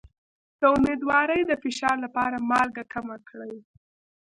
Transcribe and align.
د 0.59 0.61
امیدوارۍ 0.75 1.41
د 1.47 1.51
فشار 1.63 1.95
لپاره 2.05 2.45
مالګه 2.49 2.83
کمه 2.93 3.17
کړئ 3.29 3.55